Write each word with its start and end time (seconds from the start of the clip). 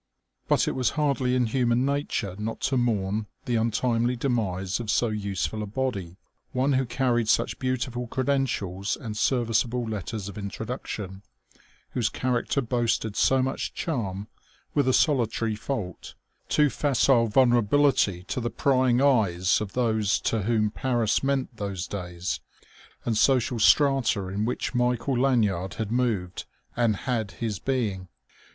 But 0.47 0.67
it 0.67 0.71
was 0.71 0.89
hardly 0.97 1.35
in 1.35 1.45
human 1.45 1.85
nature 1.85 2.35
not 2.39 2.61
to 2.61 2.75
mourn 2.75 3.27
the 3.45 3.55
untimely 3.55 4.15
demise 4.15 4.79
of 4.79 4.89
so 4.89 5.09
useful 5.09 5.61
a 5.61 5.67
body, 5.67 6.17
one 6.53 6.73
who 6.73 6.87
carried 6.87 7.29
such 7.29 7.59
beautiful 7.59 8.07
credentials 8.07 8.97
and 8.99 9.15
serviceable 9.15 9.85
letters 9.87 10.27
of 10.27 10.39
introduction, 10.39 11.21
whose 11.91 12.09
character 12.09 12.61
boasted 12.63 13.15
so 13.15 13.43
much 13.43 13.75
charm 13.75 14.27
with 14.73 14.87
a 14.87 14.93
solitary 14.93 15.53
fault 15.53 16.15
too 16.49 16.71
facile 16.71 17.27
vulnerability 17.27 18.23
to 18.23 18.41
the 18.41 18.49
prying 18.49 19.03
eyes 19.03 19.61
of 19.61 19.73
those 19.73 20.19
to 20.21 20.41
whom 20.41 20.71
Paris 20.71 21.21
meant 21.23 21.57
those 21.57 21.85
days 21.85 22.39
and 23.05 23.15
social 23.19 23.59
strata 23.59 24.29
in 24.29 24.45
which 24.45 24.73
Michael 24.73 25.19
Lanyard 25.19 25.75
had 25.75 25.91
moved 25.91 26.45
and 26.75 26.95
had 27.05 27.33
his 27.33 27.59
being. 27.59 28.07